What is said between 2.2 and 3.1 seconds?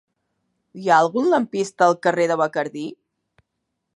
de Bacardí?